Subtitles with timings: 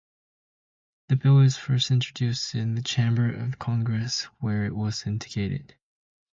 [1.09, 5.75] The bill is first introduced in the chamber of Congress where it was initiated.